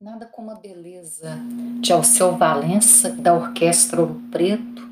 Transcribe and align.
Nada 0.00 0.26
como 0.26 0.52
a 0.52 0.54
beleza. 0.54 1.36
De 1.80 1.92
Alceu 1.92 2.36
Valença, 2.36 3.10
da 3.10 3.34
Orquestra 3.34 4.00
Ouro 4.00 4.22
Preto, 4.30 4.88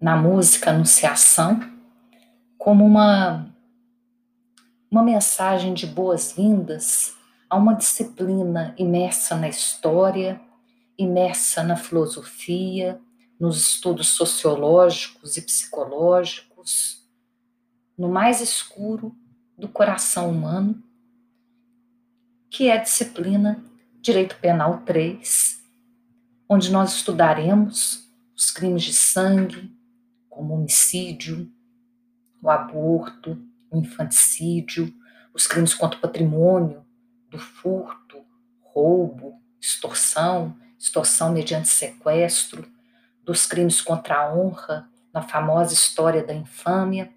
na 0.00 0.16
música 0.16 0.70
Anunciação, 0.70 1.58
como 2.56 2.84
uma, 2.84 3.52
uma 4.88 5.02
mensagem 5.02 5.74
de 5.74 5.84
boas-vindas 5.84 7.16
a 7.50 7.56
uma 7.56 7.74
disciplina 7.74 8.72
imersa 8.78 9.34
na 9.34 9.48
história, 9.48 10.40
imersa 10.96 11.64
na 11.64 11.74
filosofia, 11.74 13.00
nos 13.36 13.60
estudos 13.60 14.10
sociológicos 14.10 15.36
e 15.36 15.42
psicológicos, 15.42 17.04
no 17.98 18.08
mais 18.08 18.40
escuro 18.40 19.12
do 19.58 19.66
coração 19.66 20.30
humano, 20.30 20.80
que 22.48 22.68
é 22.68 22.74
a 22.74 22.80
disciplina 22.80 23.60
Direito 24.00 24.36
Penal 24.36 24.82
3, 24.86 25.60
onde 26.48 26.70
nós 26.70 26.94
estudaremos 26.94 28.08
os 28.34 28.48
crimes 28.50 28.84
de 28.84 28.94
sangue, 28.94 29.76
como 30.30 30.54
homicídio, 30.54 31.50
o 32.40 32.48
aborto, 32.48 33.36
o 33.68 33.76
infanticídio, 33.76 34.94
os 35.34 35.48
crimes 35.48 35.74
contra 35.74 35.98
o 35.98 36.00
patrimônio, 36.00 36.86
do 37.28 37.38
furto, 37.38 38.24
roubo, 38.62 39.42
extorsão, 39.60 40.56
extorsão 40.78 41.32
mediante 41.32 41.68
sequestro, 41.68 42.70
dos 43.24 43.46
crimes 43.46 43.80
contra 43.80 44.16
a 44.16 44.32
honra, 44.32 44.88
na 45.12 45.22
famosa 45.22 45.74
história 45.74 46.24
da 46.24 46.32
infâmia. 46.32 47.12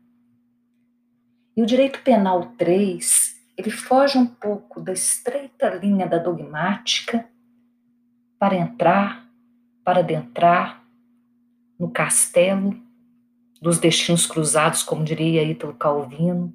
E 1.55 1.61
o 1.61 1.65
direito 1.65 2.01
penal 2.01 2.53
3 2.57 3.39
ele 3.61 3.69
foge 3.69 4.17
um 4.17 4.25
pouco 4.25 4.81
da 4.81 4.91
estreita 4.91 5.69
linha 5.69 6.07
da 6.07 6.17
dogmática 6.17 7.29
para 8.39 8.55
entrar, 8.55 9.27
para 9.83 9.99
adentrar 9.99 10.83
no 11.79 11.91
castelo 11.91 12.75
dos 13.61 13.77
destinos 13.77 14.25
cruzados, 14.25 14.81
como 14.81 15.03
diria 15.03 15.43
Ítalo 15.43 15.75
Calvino, 15.75 16.51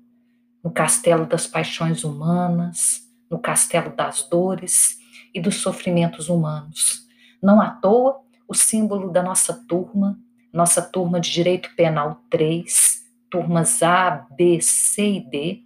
no 0.65 0.71
castelo 0.73 1.25
das 1.27 1.47
paixões 1.47 2.03
humanas, 2.03 3.09
no 3.31 3.39
castelo 3.39 3.95
das 3.95 4.25
dores 4.25 4.99
e 5.33 5.41
dos 5.41 5.57
sofrimentos 5.61 6.29
humanos. 6.29 7.07
Não 7.41 7.61
à 7.61 7.71
toa, 7.71 8.21
o 8.49 8.55
símbolo 8.55 9.13
da 9.13 9.23
nossa 9.23 9.55
turma, 9.69 10.19
nossa 10.53 10.83
turma 10.83 11.21
de 11.21 11.31
Direito 11.31 11.71
Penal 11.77 12.21
3, 12.29 13.05
turmas 13.31 13.81
A, 13.81 14.27
B, 14.37 14.61
C 14.61 15.19
e 15.19 15.21
D, 15.21 15.66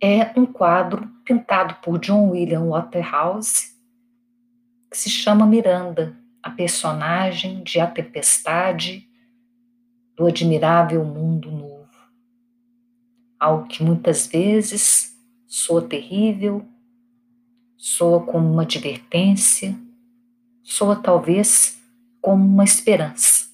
é 0.00 0.32
um 0.34 0.46
quadro 0.46 1.06
pintado 1.24 1.74
por 1.82 1.98
John 1.98 2.30
William 2.30 2.64
Waterhouse, 2.64 3.74
que 4.90 4.96
se 4.96 5.10
chama 5.10 5.46
Miranda, 5.46 6.16
a 6.42 6.50
personagem 6.50 7.62
de 7.62 7.78
A 7.78 7.86
Tempestade 7.86 9.06
do 10.16 10.26
Admirável 10.26 11.04
Mundo 11.04 11.50
Novo. 11.50 11.86
Algo 13.38 13.68
que 13.68 13.82
muitas 13.82 14.26
vezes 14.26 15.14
soa 15.46 15.82
terrível, 15.82 16.66
soa 17.76 18.22
como 18.24 18.50
uma 18.50 18.62
advertência, 18.62 19.78
soa 20.62 20.96
talvez 20.96 21.78
como 22.22 22.42
uma 22.42 22.64
esperança. 22.64 23.50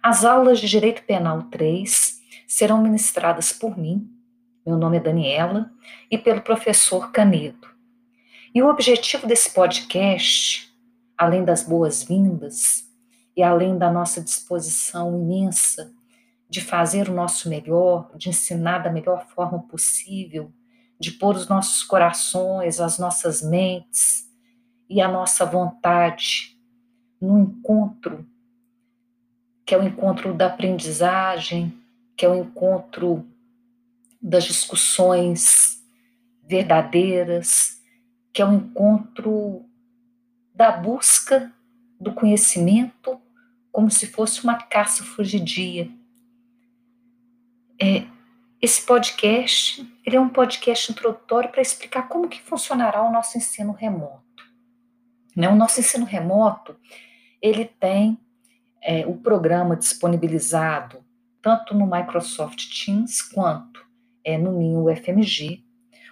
As 0.00 0.24
aulas 0.24 0.60
de 0.60 0.68
Direito 0.68 1.02
Penal 1.02 1.42
3 1.44 2.22
serão 2.46 2.80
ministradas 2.80 3.52
por 3.52 3.76
mim 3.76 4.13
meu 4.64 4.78
nome 4.78 4.96
é 4.96 5.00
Daniela 5.00 5.70
e 6.10 6.16
pelo 6.16 6.40
professor 6.40 7.12
Canedo. 7.12 7.68
E 8.54 8.62
o 8.62 8.68
objetivo 8.68 9.26
desse 9.26 9.52
podcast, 9.52 10.72
além 11.18 11.44
das 11.44 11.62
boas-vindas 11.62 12.88
e 13.36 13.42
além 13.42 13.76
da 13.76 13.90
nossa 13.90 14.22
disposição 14.22 15.14
imensa 15.14 15.92
de 16.48 16.62
fazer 16.62 17.10
o 17.10 17.14
nosso 17.14 17.48
melhor, 17.48 18.10
de 18.16 18.30
ensinar 18.30 18.78
da 18.78 18.90
melhor 18.90 19.26
forma 19.26 19.58
possível, 19.64 20.50
de 20.98 21.12
pôr 21.12 21.36
os 21.36 21.46
nossos 21.46 21.82
corações, 21.82 22.80
as 22.80 22.98
nossas 22.98 23.42
mentes 23.42 24.30
e 24.88 25.00
a 25.02 25.08
nossa 25.08 25.44
vontade 25.44 26.56
no 27.20 27.38
encontro, 27.38 28.26
que 29.66 29.74
é 29.74 29.78
o 29.78 29.82
encontro 29.82 30.32
da 30.32 30.46
aprendizagem, 30.46 31.74
que 32.16 32.24
é 32.24 32.28
o 32.28 32.36
encontro 32.36 33.26
das 34.24 34.44
discussões 34.44 35.84
verdadeiras, 36.42 37.78
que 38.32 38.40
é 38.40 38.46
o 38.46 38.54
encontro 38.54 39.68
da 40.54 40.72
busca 40.72 41.52
do 42.00 42.14
conhecimento 42.14 43.20
como 43.70 43.90
se 43.90 44.06
fosse 44.06 44.42
uma 44.42 44.54
caça 44.54 45.04
fugidia. 45.04 45.90
É, 47.80 48.06
esse 48.62 48.80
podcast, 48.86 49.86
ele 50.06 50.16
é 50.16 50.20
um 50.20 50.28
podcast 50.30 50.90
introdutório 50.90 51.50
para 51.50 51.60
explicar 51.60 52.08
como 52.08 52.28
que 52.28 52.40
funcionará 52.40 53.02
o 53.02 53.12
nosso 53.12 53.36
ensino 53.36 53.72
remoto. 53.72 54.42
Né? 55.36 55.50
O 55.50 55.56
nosso 55.56 55.80
ensino 55.80 56.06
remoto, 56.06 56.74
ele 57.42 57.66
tem 57.66 58.18
é, 58.80 59.06
o 59.06 59.16
programa 59.16 59.76
disponibilizado 59.76 61.04
tanto 61.42 61.74
no 61.74 61.86
Microsoft 61.86 62.58
Teams 62.72 63.20
quanto 63.20 63.83
é, 64.24 64.38
no 64.38 64.52
Minho 64.52 64.88
UFMG, 64.88 65.62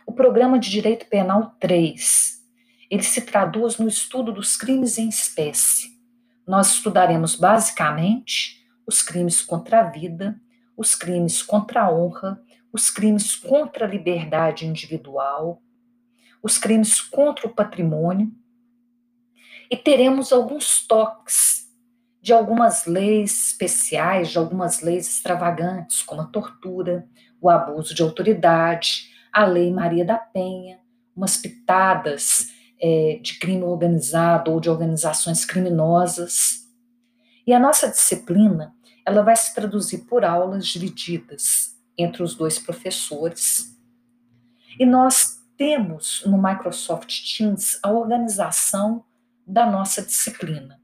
o 0.07 0.13
Programa 0.13 0.59
de 0.59 0.71
Direito 0.71 1.07
Penal 1.07 1.57
3. 1.59 2.43
Ele 2.91 3.03
se 3.03 3.23
traduz 3.23 3.79
no 3.79 3.89
estudo 3.89 4.33
dos 4.33 4.57
crimes 4.57 4.99
em 4.99 5.09
espécie. 5.09 5.99
Nós 6.47 6.73
estudaremos 6.73 7.37
basicamente 7.37 8.67
os 8.87 9.01
crimes 9.01 9.41
contra 9.41 9.81
a 9.81 9.85
vida, 9.85 10.41
os 10.77 10.95
crimes 10.95 11.43
contra 11.43 11.83
a 11.83 11.93
honra, 11.93 12.43
os 12.73 12.91
crimes 12.91 13.35
contra 13.35 13.87
a 13.87 13.89
liberdade 13.89 14.67
individual, 14.67 15.63
os 16.43 16.59
crimes 16.59 17.01
contra 17.01 17.47
o 17.47 17.55
patrimônio, 17.55 18.33
e 19.71 19.77
teremos 19.77 20.33
alguns 20.33 20.87
toques 20.87 21.62
de 22.23 22.33
algumas 22.33 22.87
leis 22.87 23.49
especiais, 23.49 24.31
de 24.31 24.39
algumas 24.39 24.81
leis 24.81 25.09
extravagantes, 25.09 26.03
como 26.03 26.23
a 26.23 26.27
tortura, 26.27 27.05
o 27.41 27.51
abuso 27.51 27.95
de 27.95 28.03
autoridade, 28.03 29.11
a 29.33 29.45
Lei 29.45 29.73
Maria 29.73 30.05
da 30.05 30.19
Penha, 30.19 30.79
umas 31.17 31.37
pitadas 31.37 32.53
é, 32.81 33.19
de 33.21 33.41
crime 33.41 33.65
organizado 33.65 34.53
ou 34.53 34.61
de 34.61 34.71
organizações 34.71 35.45
criminosas. 35.45 36.69
E 37.45 37.53
a 37.53 37.59
nossa 37.59 37.89
disciplina 37.89 38.73
ela 39.05 39.23
vai 39.23 39.35
se 39.35 39.53
traduzir 39.53 40.07
por 40.07 40.25
aulas 40.25 40.69
divididas 40.69 41.77
entre 41.99 42.23
os 42.23 42.37
dois 42.37 42.57
professores. 42.57 43.77
E 44.79 44.87
nós 44.87 45.43
temos 45.57 46.23
no 46.25 46.41
Microsoft 46.41 47.37
Teams 47.37 47.81
a 47.83 47.91
organização 47.91 49.05
da 49.45 49.67
nossa 49.67 50.03
disciplina. 50.03 50.82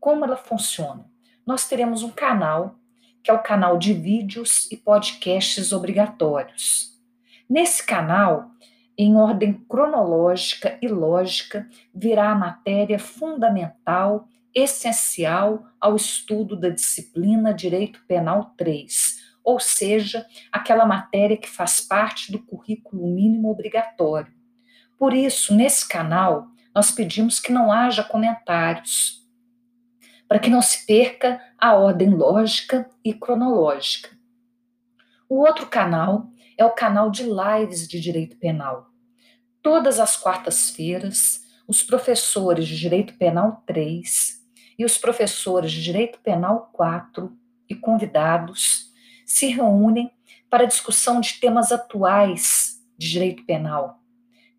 Como 0.00 0.24
ela 0.24 0.36
funciona? 0.36 1.04
Nós 1.46 1.68
teremos 1.68 2.02
um 2.02 2.10
canal 2.10 2.76
que 3.22 3.30
é 3.30 3.34
o 3.34 3.42
canal 3.42 3.76
de 3.76 3.92
vídeos 3.92 4.70
e 4.70 4.76
podcasts 4.76 5.72
obrigatórios. 5.72 6.96
Nesse 7.50 7.84
canal, 7.84 8.50
em 8.96 9.16
ordem 9.16 9.52
cronológica 9.68 10.78
e 10.80 10.88
lógica, 10.88 11.68
virá 11.94 12.30
a 12.30 12.34
matéria 12.34 12.98
fundamental, 12.98 14.28
essencial 14.54 15.66
ao 15.80 15.94
estudo 15.96 16.56
da 16.58 16.68
disciplina 16.68 17.52
Direito 17.52 18.00
Penal 18.06 18.54
3, 18.56 19.18
ou 19.44 19.60
seja, 19.60 20.26
aquela 20.50 20.86
matéria 20.86 21.36
que 21.36 21.48
faz 21.48 21.80
parte 21.80 22.32
do 22.32 22.38
currículo 22.38 23.06
mínimo 23.06 23.50
obrigatório. 23.50 24.32
Por 24.98 25.12
isso, 25.12 25.54
nesse 25.54 25.88
canal, 25.88 26.46
nós 26.74 26.90
pedimos 26.90 27.38
que 27.40 27.52
não 27.52 27.70
haja 27.70 28.02
comentários 28.02 29.27
para 30.28 30.38
que 30.38 30.50
não 30.50 30.60
se 30.60 30.84
perca 30.84 31.40
a 31.56 31.74
ordem 31.74 32.10
lógica 32.10 32.88
e 33.02 33.14
cronológica. 33.14 34.10
O 35.28 35.36
outro 35.36 35.66
canal 35.66 36.30
é 36.56 36.64
o 36.64 36.70
canal 36.70 37.10
de 37.10 37.22
lives 37.24 37.88
de 37.88 37.98
direito 37.98 38.36
penal. 38.36 38.90
Todas 39.62 39.98
as 39.98 40.16
quartas-feiras, 40.16 41.42
os 41.66 41.82
professores 41.82 42.68
de 42.68 42.78
direito 42.78 43.14
penal 43.14 43.62
3 43.66 44.38
e 44.78 44.84
os 44.84 44.98
professores 44.98 45.72
de 45.72 45.82
direito 45.82 46.20
penal 46.20 46.70
4 46.72 47.36
e 47.68 47.74
convidados 47.74 48.92
se 49.26 49.46
reúnem 49.48 50.10
para 50.48 50.66
discussão 50.66 51.20
de 51.20 51.34
temas 51.34 51.72
atuais 51.72 52.82
de 52.96 53.10
direito 53.10 53.44
penal, 53.44 54.02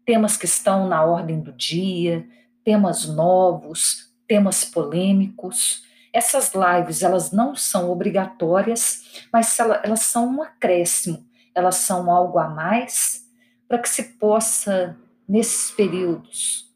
temas 0.05 0.37
que 0.37 0.45
estão 0.45 0.87
na 0.87 1.03
ordem 1.03 1.41
do 1.41 1.51
dia, 1.51 2.27
temas 2.63 3.07
novos, 3.07 4.08
temas 4.29 4.63
polêmicos. 4.63 5.83
Essas 6.13 6.53
lives, 6.53 7.01
elas 7.01 7.31
não 7.31 7.55
são 7.55 7.89
obrigatórias, 7.89 9.25
mas 9.33 9.57
elas 9.59 10.01
são 10.01 10.27
um 10.27 10.43
acréscimo, 10.43 11.27
elas 11.53 11.75
são 11.75 12.09
algo 12.11 12.37
a 12.37 12.47
mais 12.47 13.27
para 13.67 13.79
que 13.79 13.89
se 13.89 14.17
possa 14.17 14.95
nesses 15.27 15.71
períodos, 15.71 16.73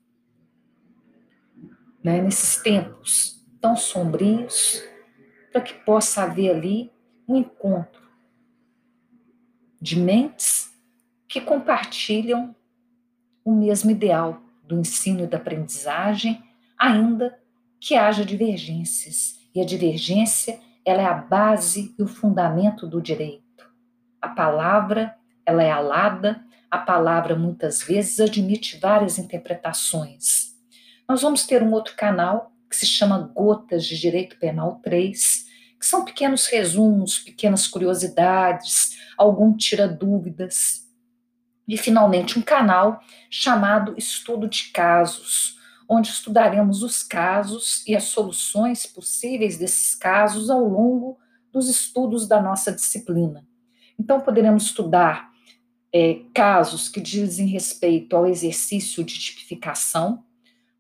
né, 2.04 2.22
nesses 2.22 2.58
tempos 2.58 3.42
tão 3.62 3.76
sombrios, 3.76 4.84
para 5.52 5.62
que 5.62 5.74
possa 5.86 6.24
haver 6.24 6.52
ali 6.52 6.92
um 7.28 7.38
encontro 7.38 8.02
de 9.80 9.98
mentes 9.98 10.72
que 11.28 11.40
compartilham 11.40 12.56
o 13.46 13.54
mesmo 13.54 13.92
ideal 13.92 14.42
do 14.64 14.80
ensino 14.80 15.24
e 15.24 15.28
da 15.28 15.38
aprendizagem, 15.38 16.44
ainda 16.78 17.43
que 17.84 17.96
haja 17.96 18.24
divergências. 18.24 19.38
E 19.54 19.60
a 19.60 19.66
divergência, 19.66 20.58
ela 20.86 21.02
é 21.02 21.06
a 21.06 21.14
base 21.14 21.94
e 22.00 22.02
o 22.02 22.08
fundamento 22.08 22.88
do 22.88 23.02
direito. 23.02 23.70
A 24.22 24.30
palavra, 24.30 25.14
ela 25.46 25.62
é 25.62 25.70
alada, 25.70 26.42
a 26.72 26.78
palavra 26.78 27.36
muitas 27.36 27.84
vezes 27.84 28.22
admite 28.22 28.80
várias 28.80 29.20
interpretações. 29.20 30.54
Nós 31.10 31.22
vamos 31.22 31.46
ter 31.46 31.62
um 31.62 31.74
outro 31.74 31.94
canal 31.98 32.54
que 32.70 32.78
se 32.78 32.86
chama 32.86 33.30
Gotas 33.36 33.86
de 33.86 34.00
Direito 34.00 34.40
Penal 34.40 34.80
3, 34.82 35.46
que 35.78 35.86
são 35.86 36.06
pequenos 36.06 36.48
resumos, 36.48 37.20
pequenas 37.20 37.68
curiosidades, 37.68 38.98
algum 39.18 39.58
tira 39.58 39.90
dúvidas. 39.90 40.88
E 41.68 41.78
finalmente 41.78 42.40
um 42.40 42.42
canal 42.42 43.02
chamado 43.30 43.94
Estudo 43.98 44.48
de 44.48 44.72
Casos, 44.72 45.62
onde 45.94 46.10
estudaremos 46.10 46.82
os 46.82 47.04
casos 47.04 47.84
e 47.88 47.96
as 47.96 48.06
soluções 48.06 48.86
possíveis 48.86 49.58
desses 49.58 49.94
casos 49.96 50.50
ao 50.50 50.68
longo 50.68 51.18
dos 51.52 51.70
estudos 51.70 52.28
da 52.28 52.42
nossa 52.42 52.72
disciplina. 52.72 53.48
Então, 54.00 54.20
poderemos 54.20 54.66
estudar 54.66 55.32
é, 55.94 56.22
casos 56.34 56.90
que 56.90 57.00
dizem 57.00 57.48
respeito 57.48 58.16
ao 58.16 58.26
exercício 58.26 59.04
de 59.04 59.20
tipificação, 59.20 60.24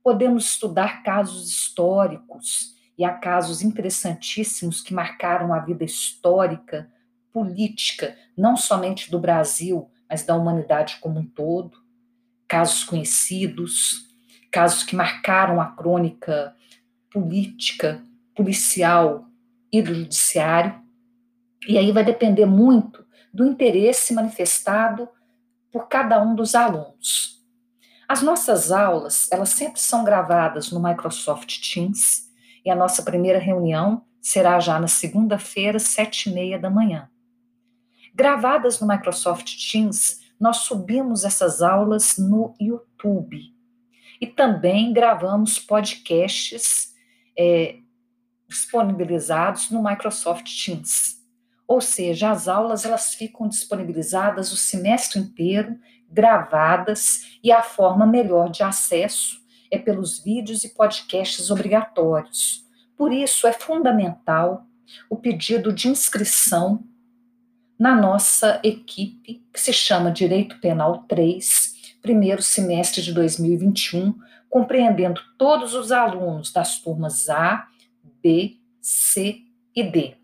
podemos 0.03 0.45
estudar 0.45 1.03
casos 1.03 1.47
históricos 1.47 2.73
e 2.97 3.05
há 3.05 3.13
casos 3.13 3.61
interessantíssimos 3.61 4.81
que 4.81 4.93
marcaram 4.93 5.53
a 5.53 5.59
vida 5.59 5.83
histórica, 5.83 6.91
política, 7.31 8.17
não 8.35 8.57
somente 8.57 9.09
do 9.09 9.19
Brasil, 9.19 9.89
mas 10.09 10.23
da 10.23 10.35
humanidade 10.35 10.97
como 10.99 11.19
um 11.19 11.25
todo, 11.25 11.77
casos 12.47 12.83
conhecidos, 12.83 14.12
casos 14.53 14.83
que 14.83 14.95
marcaram 14.95 15.59
a 15.59 15.65
crônica 15.65 16.55
política, 17.11 18.03
policial 18.35 19.25
e 19.71 19.81
do 19.81 19.95
judiciário. 19.95 20.79
E 21.67 21.75
aí 21.75 21.91
vai 21.91 22.05
depender 22.05 22.45
muito 22.45 23.03
do 23.33 23.47
interesse 23.47 24.13
manifestado 24.13 25.09
por 25.71 25.87
cada 25.87 26.21
um 26.21 26.35
dos 26.35 26.53
alunos. 26.53 27.43
As 28.07 28.21
nossas 28.21 28.71
aulas, 28.71 29.27
elas 29.31 29.49
sempre 29.49 29.81
são 29.81 30.03
gravadas 30.03 30.71
no 30.71 30.79
Microsoft 30.79 31.59
Teams 31.59 32.29
e 32.63 32.69
a 32.69 32.75
nossa 32.75 33.01
primeira 33.01 33.39
reunião 33.39 34.05
será 34.21 34.59
já 34.59 34.79
na 34.79 34.87
segunda-feira, 34.87 35.79
sete 35.79 36.29
e 36.29 36.33
meia 36.33 36.59
da 36.59 36.69
manhã. 36.69 37.09
Gravadas 38.13 38.79
no 38.79 38.87
Microsoft 38.87 39.47
Teams, 39.71 40.21
nós 40.39 40.57
subimos 40.57 41.23
essas 41.23 41.63
aulas 41.63 42.19
no 42.19 42.53
YouTube 42.61 43.53
e 44.23 44.25
também 44.25 44.93
gravamos 44.93 45.59
podcasts 45.59 46.93
é, 47.37 47.75
disponibilizados 48.47 49.69
no 49.69 49.83
Microsoft 49.83 50.45
Teams. 50.63 51.21
Ou 51.67 51.81
seja, 51.81 52.31
as 52.31 52.47
aulas 52.47 52.85
elas 52.85 53.13
ficam 53.15 53.49
disponibilizadas 53.49 54.53
o 54.53 54.55
semestre 54.55 55.19
inteiro, 55.19 55.77
gravadas, 56.09 57.37
e 57.43 57.51
a 57.51 57.61
forma 57.61 58.07
melhor 58.07 58.49
de 58.49 58.63
acesso 58.63 59.41
é 59.69 59.77
pelos 59.77 60.23
vídeos 60.23 60.63
e 60.63 60.73
podcasts 60.73 61.51
obrigatórios. 61.51 62.65
Por 62.95 63.11
isso, 63.11 63.45
é 63.45 63.51
fundamental 63.51 64.65
o 65.09 65.17
pedido 65.17 65.73
de 65.73 65.89
inscrição 65.89 66.81
na 67.77 67.93
nossa 67.93 68.61
equipe, 68.63 69.43
que 69.51 69.59
se 69.59 69.73
chama 69.73 70.13
Direito 70.13 70.61
Penal 70.61 71.03
3, 71.09 71.72
primeiro 72.03 72.43
semestre 72.43 73.01
de 73.01 73.13
2021, 73.13 74.13
compreendendo 74.49 75.21
todos 75.37 75.73
os 75.73 75.91
alunos 75.91 76.51
das 76.51 76.79
turmas 76.79 77.29
A, 77.29 77.65
B, 78.21 78.57
C 78.81 79.37
e 79.73 79.83
D. 79.83 80.15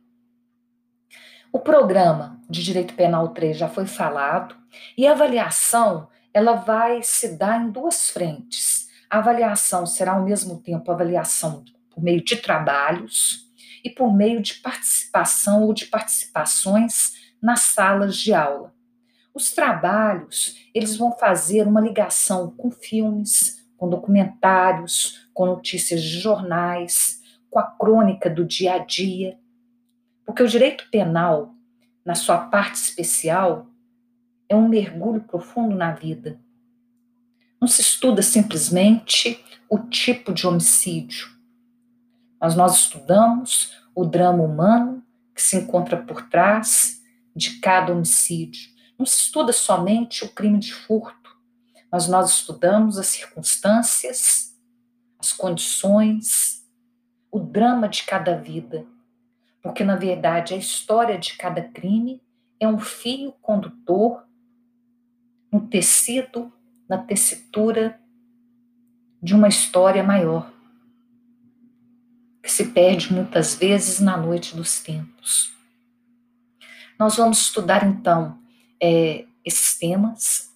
O 1.51 1.59
programa 1.59 2.39
de 2.49 2.63
Direito 2.63 2.93
Penal 2.93 3.29
3 3.29 3.57
já 3.57 3.69
foi 3.69 3.87
falado 3.87 4.55
e 4.95 5.07
a 5.07 5.13
avaliação 5.13 6.09
ela 6.33 6.53
vai 6.53 7.01
se 7.01 7.37
dar 7.37 7.59
em 7.59 7.71
duas 7.71 8.09
frentes. 8.11 8.89
A 9.09 9.17
avaliação 9.17 9.85
será 9.85 10.11
ao 10.11 10.23
mesmo 10.23 10.61
tempo 10.61 10.91
avaliação 10.91 11.63
por 11.89 12.03
meio 12.03 12.23
de 12.23 12.35
trabalhos 12.35 13.49
e 13.83 13.89
por 13.89 14.13
meio 14.13 14.41
de 14.41 14.55
participação 14.55 15.63
ou 15.63 15.73
de 15.73 15.85
participações 15.85 17.13
nas 17.41 17.61
salas 17.61 18.17
de 18.17 18.33
aula. 18.33 18.73
Os 19.39 19.51
trabalhos, 19.51 20.67
eles 20.75 20.97
vão 20.97 21.13
fazer 21.13 21.65
uma 21.65 21.79
ligação 21.79 22.51
com 22.57 22.69
filmes, 22.69 23.65
com 23.77 23.89
documentários, 23.89 25.29
com 25.33 25.45
notícias 25.45 26.03
de 26.03 26.19
jornais, 26.19 27.21
com 27.49 27.57
a 27.57 27.63
crônica 27.63 28.29
do 28.29 28.43
dia 28.43 28.73
a 28.73 28.79
dia, 28.79 29.39
porque 30.25 30.43
o 30.43 30.47
direito 30.47 30.89
penal, 30.91 31.55
na 32.03 32.15
sua 32.15 32.37
parte 32.37 32.75
especial, 32.75 33.67
é 34.49 34.57
um 34.57 34.67
mergulho 34.67 35.21
profundo 35.21 35.73
na 35.73 35.93
vida. 35.93 36.37
Não 37.61 37.67
se 37.67 37.79
estuda 37.79 38.21
simplesmente 38.21 39.41
o 39.69 39.79
tipo 39.79 40.33
de 40.33 40.45
homicídio, 40.45 41.29
mas 42.41 42.57
nós 42.57 42.77
estudamos 42.77 43.73
o 43.95 44.03
drama 44.03 44.43
humano 44.43 45.01
que 45.33 45.41
se 45.41 45.55
encontra 45.55 45.95
por 45.95 46.27
trás 46.27 47.01
de 47.33 47.57
cada 47.61 47.93
homicídio. 47.93 48.77
Não 48.99 49.05
se 49.05 49.21
estuda 49.21 49.51
somente 49.51 50.25
o 50.25 50.29
crime 50.29 50.59
de 50.59 50.73
furto, 50.73 51.35
mas 51.89 52.07
nós 52.07 52.29
estudamos 52.31 52.99
as 52.99 53.07
circunstâncias, 53.07 54.53
as 55.17 55.33
condições, 55.33 56.69
o 57.31 57.39
drama 57.39 57.89
de 57.89 58.03
cada 58.03 58.35
vida 58.35 58.85
porque 59.61 59.83
na 59.83 59.95
verdade 59.95 60.53
a 60.53 60.57
história 60.57 61.17
de 61.17 61.35
cada 61.35 61.61
crime 61.61 62.21
é 62.59 62.67
um 62.67 62.79
fio 62.79 63.31
condutor 63.41 64.25
no 65.51 65.67
tecido, 65.67 66.51
na 66.87 66.97
tessitura 66.97 67.99
de 69.21 69.33
uma 69.33 69.47
história 69.47 70.03
maior, 70.03 70.51
que 72.41 72.51
se 72.51 72.67
perde 72.69 73.13
muitas 73.13 73.55
vezes 73.55 73.99
na 73.99 74.15
noite 74.15 74.55
dos 74.55 74.81
tempos. 74.81 75.53
Nós 76.97 77.17
vamos 77.17 77.39
estudar 77.39 77.85
então 77.85 78.37
é, 78.81 79.25
esses 79.45 79.77
temas. 79.77 80.49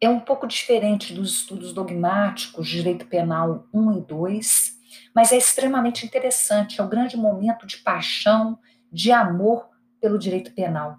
É 0.00 0.08
um 0.08 0.20
pouco 0.20 0.46
diferente 0.46 1.14
dos 1.14 1.36
estudos 1.36 1.72
dogmáticos, 1.72 2.68
direito 2.68 3.06
penal 3.06 3.66
1 3.72 3.98
e 3.98 4.00
2, 4.02 4.74
mas 5.14 5.32
é 5.32 5.36
extremamente 5.36 6.04
interessante, 6.04 6.80
é 6.80 6.84
o 6.84 6.88
grande 6.88 7.16
momento 7.16 7.66
de 7.66 7.78
paixão, 7.78 8.58
de 8.92 9.10
amor 9.10 9.68
pelo 10.00 10.18
direito 10.18 10.52
penal. 10.52 10.98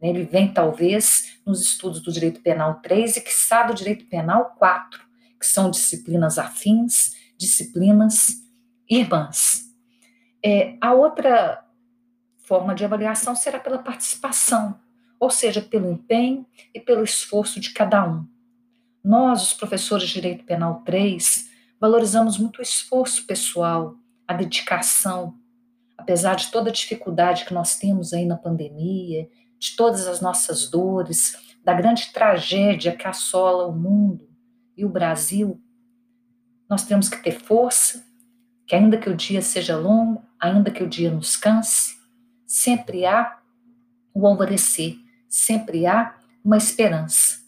Ele 0.00 0.24
vem, 0.24 0.52
talvez, 0.52 1.38
nos 1.44 1.60
estudos 1.60 2.00
do 2.00 2.12
direito 2.12 2.40
penal 2.40 2.80
3 2.80 3.16
e, 3.16 3.20
quiçá, 3.20 3.64
do 3.64 3.74
direito 3.74 4.06
penal 4.06 4.54
4, 4.56 5.00
que 5.38 5.46
são 5.46 5.70
disciplinas 5.70 6.38
afins, 6.38 7.16
disciplinas 7.36 8.36
irmãs. 8.88 9.64
É, 10.44 10.76
a 10.80 10.92
outra 10.92 11.64
forma 12.38 12.74
de 12.74 12.84
avaliação 12.84 13.34
será 13.34 13.58
pela 13.58 13.78
participação, 13.78 14.78
ou 15.18 15.30
seja, 15.30 15.60
pelo 15.60 15.90
empenho 15.90 16.46
e 16.74 16.80
pelo 16.80 17.02
esforço 17.02 17.60
de 17.60 17.70
cada 17.70 18.08
um. 18.08 18.26
Nós, 19.02 19.42
os 19.42 19.54
professores 19.54 20.08
de 20.08 20.14
Direito 20.14 20.44
Penal 20.44 20.82
3, 20.84 21.48
Valorizamos 21.80 22.38
muito 22.38 22.58
o 22.58 22.62
esforço 22.62 23.24
pessoal, 23.24 23.94
a 24.26 24.34
dedicação, 24.34 25.38
apesar 25.96 26.34
de 26.34 26.50
toda 26.50 26.70
a 26.70 26.72
dificuldade 26.72 27.44
que 27.44 27.54
nós 27.54 27.78
temos 27.78 28.12
aí 28.12 28.26
na 28.26 28.36
pandemia, 28.36 29.30
de 29.60 29.76
todas 29.76 30.08
as 30.08 30.20
nossas 30.20 30.68
dores, 30.68 31.54
da 31.64 31.72
grande 31.72 32.12
tragédia 32.12 32.96
que 32.96 33.06
assola 33.06 33.66
o 33.66 33.72
mundo 33.72 34.28
e 34.76 34.84
o 34.84 34.88
Brasil, 34.88 35.62
nós 36.68 36.84
temos 36.84 37.08
que 37.08 37.22
ter 37.22 37.40
força, 37.40 38.04
que 38.66 38.74
ainda 38.74 38.98
que 38.98 39.08
o 39.08 39.16
dia 39.16 39.40
seja 39.40 39.76
longo, 39.76 40.22
ainda 40.38 40.72
que 40.72 40.82
o 40.82 40.88
dia 40.88 41.12
nos 41.12 41.36
canse, 41.36 41.96
sempre 42.44 43.06
há 43.06 43.38
o 44.12 44.26
alvorecer, 44.26 44.96
sempre 45.28 45.86
há 45.86 46.14
uma 46.44 46.56
esperança. 46.56 47.40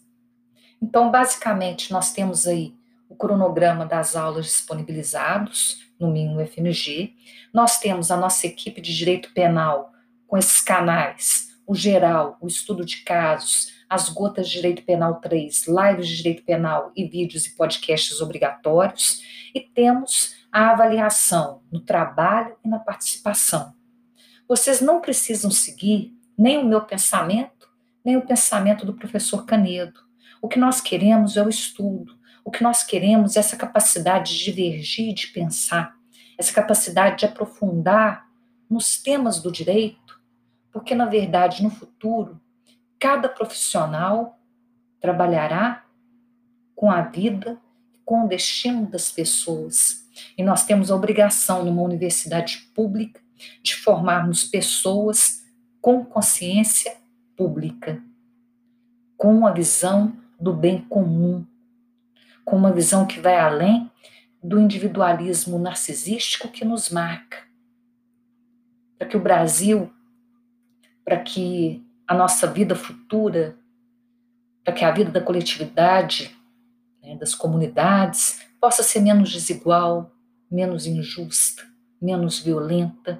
Então, 0.81 1.11
basicamente, 1.11 1.91
nós 1.91 2.13
temos 2.13 2.47
aí 2.47 2.75
o 3.07 3.15
cronograma 3.15 3.85
das 3.85 4.15
aulas 4.15 4.45
disponibilizados 4.45 5.79
no 5.99 6.09
mínimo 6.09 6.45
FMG. 6.45 7.13
Nós 7.53 7.79
temos 7.79 8.09
a 8.09 8.17
nossa 8.17 8.47
equipe 8.47 8.81
de 8.81 8.95
direito 8.95 9.31
penal 9.33 9.91
com 10.27 10.37
esses 10.37 10.61
canais, 10.61 11.49
o 11.67 11.75
geral, 11.75 12.37
o 12.41 12.47
estudo 12.47 12.85
de 12.85 13.03
casos, 13.03 13.73
as 13.89 14.07
gotas 14.07 14.47
de 14.47 14.53
direito 14.53 14.83
penal 14.83 15.19
3, 15.19 15.67
lives 15.67 16.07
de 16.07 16.17
direito 16.17 16.43
penal 16.43 16.91
e 16.95 17.05
vídeos 17.05 17.45
e 17.45 17.55
podcasts 17.55 18.21
obrigatórios, 18.21 19.21
e 19.53 19.59
temos 19.59 20.35
a 20.51 20.71
avaliação 20.71 21.61
no 21.71 21.81
trabalho 21.81 22.55
e 22.63 22.67
na 22.69 22.79
participação. 22.79 23.73
Vocês 24.47 24.81
não 24.81 25.01
precisam 25.01 25.51
seguir 25.51 26.13
nem 26.37 26.57
o 26.57 26.65
meu 26.65 26.81
pensamento, 26.81 27.60
nem 28.03 28.17
o 28.17 28.25
pensamento 28.25 28.85
do 28.85 28.93
professor 28.93 29.45
Canedo. 29.45 29.99
O 30.41 30.47
que 30.47 30.59
nós 30.59 30.81
queremos 30.81 31.37
é 31.37 31.43
o 31.43 31.49
estudo. 31.49 32.15
O 32.43 32.49
que 32.49 32.63
nós 32.63 32.83
queremos 32.83 33.35
é 33.35 33.39
essa 33.39 33.55
capacidade 33.55 34.35
de 34.35 34.45
divergir, 34.45 35.13
de 35.13 35.27
pensar, 35.27 35.95
essa 36.37 36.51
capacidade 36.51 37.19
de 37.19 37.25
aprofundar 37.25 38.27
nos 38.69 39.01
temas 39.01 39.39
do 39.39 39.51
direito, 39.51 40.19
porque, 40.71 40.95
na 40.95 41.05
verdade, 41.05 41.61
no 41.61 41.69
futuro, 41.69 42.41
cada 42.97 43.29
profissional 43.29 44.39
trabalhará 44.99 45.85
com 46.75 46.89
a 46.89 47.01
vida, 47.01 47.59
com 48.03 48.25
o 48.25 48.27
destino 48.27 48.87
das 48.87 49.11
pessoas. 49.11 50.09
E 50.37 50.43
nós 50.43 50.65
temos 50.65 50.89
a 50.89 50.95
obrigação, 50.95 51.63
numa 51.63 51.81
universidade 51.81 52.69
pública, 52.73 53.21
de 53.61 53.75
formarmos 53.75 54.43
pessoas 54.43 55.43
com 55.81 56.05
consciência 56.05 57.00
pública, 57.41 57.99
com 59.17 59.47
a 59.47 59.51
visão 59.51 60.15
do 60.39 60.53
bem 60.53 60.79
comum, 60.79 61.43
com 62.45 62.55
uma 62.55 62.71
visão 62.71 63.07
que 63.07 63.19
vai 63.19 63.39
além 63.39 63.89
do 64.43 64.59
individualismo 64.59 65.57
narcisístico 65.57 66.49
que 66.49 66.63
nos 66.63 66.91
marca. 66.91 67.39
Para 68.95 69.07
que 69.07 69.17
o 69.17 69.19
Brasil, 69.19 69.91
para 71.03 71.17
que 71.17 71.83
a 72.07 72.13
nossa 72.13 72.45
vida 72.45 72.75
futura, 72.75 73.57
para 74.63 74.75
que 74.75 74.85
a 74.85 74.91
vida 74.91 75.09
da 75.09 75.21
coletividade, 75.21 76.37
né, 77.01 77.15
das 77.15 77.33
comunidades, 77.33 78.39
possa 78.59 78.83
ser 78.83 78.99
menos 78.99 79.31
desigual, 79.31 80.11
menos 80.49 80.85
injusta, 80.85 81.63
menos 81.99 82.37
violenta. 82.37 83.19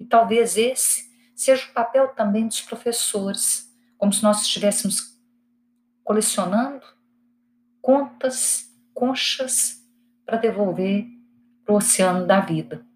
E 0.00 0.06
talvez 0.06 0.56
esse 0.56 1.11
seja 1.42 1.66
o 1.68 1.72
papel 1.72 2.08
também 2.08 2.46
dos 2.46 2.60
professores, 2.60 3.68
como 3.98 4.12
se 4.12 4.22
nós 4.22 4.42
estivéssemos 4.42 5.12
colecionando 6.04 6.84
contas, 7.80 8.70
conchas, 8.94 9.82
para 10.24 10.36
devolver 10.36 11.04
para 11.64 11.74
o 11.74 11.76
oceano 11.78 12.26
da 12.26 12.40
vida. 12.40 12.86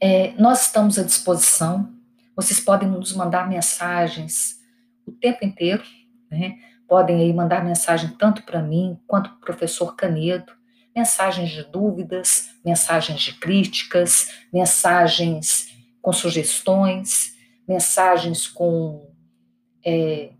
É, 0.00 0.32
nós 0.32 0.66
estamos 0.66 0.98
à 0.98 1.04
disposição, 1.04 1.94
vocês 2.34 2.58
podem 2.58 2.88
nos 2.88 3.14
mandar 3.14 3.48
mensagens 3.48 4.60
o 5.06 5.12
tempo 5.12 5.44
inteiro, 5.44 5.84
né? 6.28 6.58
podem 6.88 7.22
aí 7.22 7.32
mandar 7.32 7.64
mensagem 7.64 8.10
tanto 8.18 8.42
para 8.42 8.60
mim 8.60 9.00
quanto 9.06 9.30
para 9.30 9.36
o 9.36 9.40
professor 9.40 9.94
Canedo, 9.94 10.52
mensagens 10.94 11.50
de 11.50 11.62
dúvidas, 11.62 12.50
mensagens 12.64 13.20
de 13.20 13.34
críticas, 13.34 14.32
mensagens 14.52 15.73
com 16.04 16.12
sugestões, 16.12 17.34
mensagens 17.66 18.46
com 18.46 19.10
é, 19.82 20.32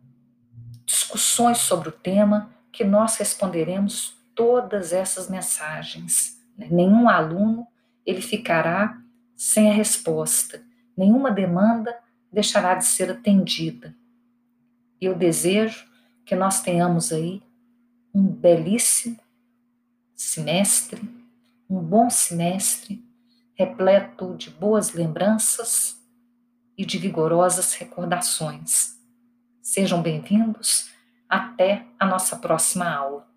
discussões 0.85 1.57
sobre 1.57 1.89
o 1.89 1.93
tema, 1.93 2.51
que 2.71 2.85
nós 2.85 3.17
responderemos 3.17 4.15
todas 4.35 4.93
essas 4.93 5.31
mensagens. 5.31 6.39
Nenhum 6.59 7.09
aluno 7.09 7.67
ele 8.05 8.21
ficará 8.21 9.01
sem 9.35 9.71
a 9.71 9.73
resposta, 9.73 10.63
nenhuma 10.95 11.31
demanda 11.31 11.99
deixará 12.31 12.75
de 12.75 12.85
ser 12.85 13.11
atendida. 13.11 13.97
Eu 15.01 15.15
desejo 15.15 15.87
que 16.27 16.37
nós 16.37 16.61
tenhamos 16.61 17.11
aí 17.11 17.43
um 18.15 18.27
belíssimo 18.27 19.19
semestre, 20.15 21.01
um 21.71 21.81
bom 21.81 22.11
semestre, 22.11 23.04
repleto 23.55 24.35
de 24.37 24.51
boas 24.51 24.93
lembranças 24.93 25.97
e 26.77 26.85
de 26.85 26.99
vigorosas 26.99 27.73
recordações. 27.75 28.99
Sejam 29.63 30.03
bem-vindos. 30.03 30.91
Até 31.29 31.87
a 31.99 32.05
nossa 32.05 32.37
próxima 32.37 32.93
aula. 32.93 33.34